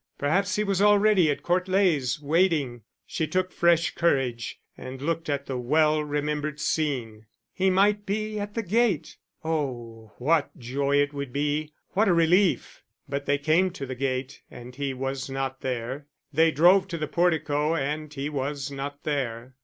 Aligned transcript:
Perhaps 0.17 0.55
he 0.55 0.63
was 0.63 0.81
already 0.81 1.29
at 1.29 1.43
Court 1.43 1.67
Leys, 1.67 2.19
waiting; 2.19 2.81
she 3.05 3.27
took 3.27 3.51
fresh 3.51 3.93
courage, 3.93 4.59
and 4.75 4.99
looked 4.99 5.29
at 5.29 5.45
the 5.45 5.59
well 5.59 6.03
remembered 6.03 6.59
scene. 6.59 7.27
He 7.53 7.69
might 7.69 8.03
be 8.07 8.39
at 8.39 8.55
the 8.55 8.63
gate. 8.63 9.17
Oh, 9.45 10.13
what 10.17 10.57
joy 10.57 10.99
it 10.99 11.13
would 11.13 11.31
be, 11.31 11.73
what 11.89 12.07
a 12.07 12.13
relief! 12.15 12.81
But 13.07 13.27
they 13.27 13.37
came 13.37 13.69
to 13.73 13.85
the 13.85 13.93
gate, 13.93 14.41
and 14.49 14.75
he 14.75 14.91
was 14.95 15.29
not 15.29 15.61
there; 15.61 16.07
they 16.33 16.49
drove 16.49 16.87
to 16.87 16.97
the 16.97 17.07
portico, 17.07 17.75
and 17.75 18.11
he 18.11 18.27
was 18.27 18.71
not 18.71 19.03
there. 19.03 19.53